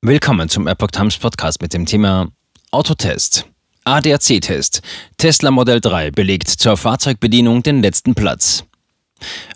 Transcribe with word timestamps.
Willkommen 0.00 0.48
zum 0.48 0.68
Epoch 0.68 0.92
Times 0.92 1.18
Podcast 1.18 1.60
mit 1.60 1.74
dem 1.74 1.84
Thema 1.84 2.28
Autotest. 2.70 3.46
ADAC-Test. 3.82 4.80
Tesla 5.16 5.50
Modell 5.50 5.80
3 5.80 6.12
belegt 6.12 6.46
zur 6.46 6.76
Fahrzeugbedienung 6.76 7.64
den 7.64 7.82
letzten 7.82 8.14
Platz. 8.14 8.62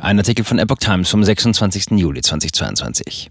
Ein 0.01 0.19
Artikel 0.19 0.45
von 0.45 0.59
Epoch 0.59 0.79
Times 0.79 1.09
vom 1.11 1.23
26. 1.23 1.93
Juli 1.93 2.23
2022. 2.23 3.31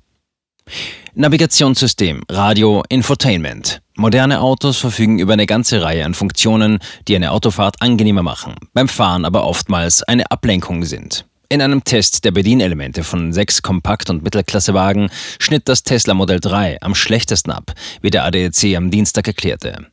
Navigationssystem, 1.14 2.24
Radio, 2.30 2.82
Infotainment. 2.88 3.82
Moderne 3.98 4.40
Autos 4.40 4.78
verfügen 4.78 5.20
über 5.20 5.34
eine 5.34 5.48
ganze 5.48 5.82
Reihe 5.82 6.06
an 6.06 6.14
Funktionen, 6.14 6.80
die 7.10 7.18
eine 7.18 7.32
Autofahrt 7.32 7.82
angenehmer 7.82 8.24
machen, 8.24 8.56
beim 8.74 8.88
Fahren 8.88 9.26
aber 9.26 9.44
oftmals 9.44 10.02
eine 10.02 10.32
Ablenkung 10.32 10.86
sind. 10.86 11.26
In 11.52 11.62
einem 11.62 11.84
Test 11.84 12.24
der 12.24 12.32
Bedienelemente 12.32 13.04
von 13.04 13.34
sechs 13.34 13.62
Kompakt- 13.62 14.10
und 14.10 14.24
Mittelklassewagen 14.24 15.10
schnitt 15.38 15.68
das 15.68 15.84
Tesla 15.84 16.14
Modell 16.14 16.40
3 16.40 16.78
am 16.80 16.96
schlechtesten 16.96 17.52
ab, 17.52 17.74
wie 18.00 18.10
der 18.10 18.24
ADAC 18.24 18.78
am 18.78 18.90
Dienstag 18.90 19.28
erklärte. 19.28 19.88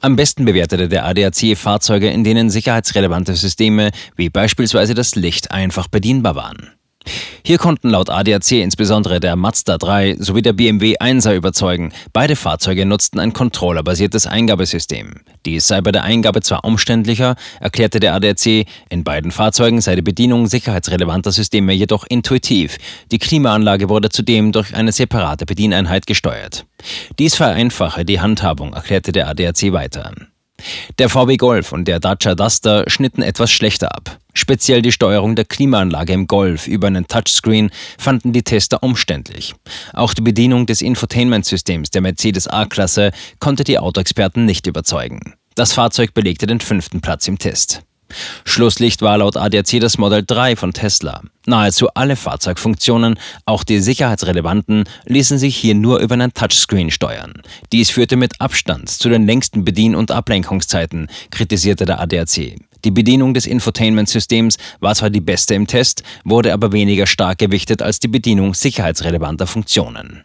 Am 0.00 0.16
besten 0.16 0.44
bewertete 0.44 0.86
der 0.86 1.06
ADAC 1.06 1.56
Fahrzeuge, 1.56 2.10
in 2.10 2.24
denen 2.24 2.50
sicherheitsrelevante 2.50 3.36
Systeme 3.36 3.90
wie 4.16 4.28
beispielsweise 4.28 4.92
das 4.92 5.14
Licht 5.14 5.50
einfach 5.50 5.88
bedienbar 5.88 6.34
waren. 6.34 6.72
Hier 7.44 7.58
konnten 7.58 7.90
laut 7.90 8.10
ADAC 8.10 8.52
insbesondere 8.52 9.20
der 9.20 9.36
Mazda 9.36 9.78
3 9.78 10.16
sowie 10.18 10.42
der 10.42 10.52
BMW 10.52 10.96
1er 10.96 11.34
überzeugen. 11.34 11.92
Beide 12.12 12.36
Fahrzeuge 12.36 12.84
nutzten 12.86 13.18
ein 13.18 13.32
controllerbasiertes 13.32 14.26
Eingabesystem. 14.26 15.20
Dies 15.46 15.66
sei 15.66 15.80
bei 15.80 15.92
der 15.92 16.04
Eingabe 16.04 16.40
zwar 16.40 16.64
umständlicher, 16.64 17.36
erklärte 17.60 18.00
der 18.00 18.14
ADAC, 18.14 18.66
in 18.90 19.04
beiden 19.04 19.30
Fahrzeugen 19.30 19.80
sei 19.80 19.96
die 19.96 20.02
Bedienung 20.02 20.46
sicherheitsrelevanter 20.46 21.32
Systeme 21.32 21.72
jedoch 21.72 22.04
intuitiv. 22.08 22.76
Die 23.10 23.18
Klimaanlage 23.18 23.88
wurde 23.88 24.08
zudem 24.08 24.52
durch 24.52 24.74
eine 24.74 24.92
separate 24.92 25.46
Bedieneinheit 25.46 26.06
gesteuert. 26.06 26.66
Dies 27.18 27.34
vereinfache 27.34 28.04
die 28.04 28.20
Handhabung, 28.20 28.74
erklärte 28.74 29.12
der 29.12 29.28
ADAC 29.28 29.72
weiter. 29.72 30.12
Der 30.98 31.08
VW 31.08 31.36
Golf 31.36 31.72
und 31.72 31.86
der 31.86 32.00
Dacia 32.00 32.34
Duster 32.34 32.84
schnitten 32.88 33.22
etwas 33.22 33.50
schlechter 33.50 33.94
ab. 33.94 34.18
Speziell 34.34 34.82
die 34.82 34.92
Steuerung 34.92 35.36
der 35.36 35.44
Klimaanlage 35.44 36.12
im 36.12 36.26
Golf 36.26 36.66
über 36.66 36.86
einen 36.86 37.06
Touchscreen 37.06 37.70
fanden 37.98 38.32
die 38.32 38.42
Tester 38.42 38.82
umständlich. 38.82 39.54
Auch 39.92 40.14
die 40.14 40.22
Bedienung 40.22 40.66
des 40.66 40.82
Infotainment-Systems 40.82 41.90
der 41.90 42.02
Mercedes 42.02 42.48
A-Klasse 42.48 43.12
konnte 43.40 43.64
die 43.64 43.78
Autoexperten 43.78 44.44
nicht 44.44 44.66
überzeugen. 44.66 45.34
Das 45.54 45.72
Fahrzeug 45.72 46.14
belegte 46.14 46.46
den 46.46 46.60
fünften 46.60 47.00
Platz 47.00 47.26
im 47.26 47.38
Test. 47.38 47.82
Schlusslicht 48.44 49.02
war 49.02 49.18
laut 49.18 49.36
ADAC 49.36 49.80
das 49.80 49.98
Model 49.98 50.24
3 50.26 50.56
von 50.56 50.72
Tesla. 50.72 51.22
Nahezu 51.46 51.88
alle 51.94 52.16
Fahrzeugfunktionen, 52.16 53.18
auch 53.44 53.64
die 53.64 53.80
sicherheitsrelevanten, 53.80 54.84
ließen 55.06 55.38
sich 55.38 55.56
hier 55.56 55.74
nur 55.74 55.98
über 56.00 56.14
einen 56.14 56.34
Touchscreen 56.34 56.90
steuern. 56.90 57.42
Dies 57.72 57.90
führte 57.90 58.16
mit 58.16 58.40
Abstand 58.40 58.90
zu 58.90 59.08
den 59.08 59.26
längsten 59.26 59.64
Bedien- 59.64 59.94
und 59.94 60.10
Ablenkungszeiten, 60.10 61.08
kritisierte 61.30 61.84
der 61.84 62.00
ADAC. 62.00 62.56
Die 62.84 62.90
Bedienung 62.92 63.34
des 63.34 63.46
Infotainment-Systems 63.46 64.56
war 64.80 64.94
zwar 64.94 65.10
die 65.10 65.20
beste 65.20 65.54
im 65.54 65.66
Test, 65.66 66.04
wurde 66.24 66.52
aber 66.52 66.72
weniger 66.72 67.06
stark 67.06 67.38
gewichtet 67.38 67.82
als 67.82 67.98
die 67.98 68.08
Bedienung 68.08 68.54
sicherheitsrelevanter 68.54 69.46
Funktionen. 69.46 70.24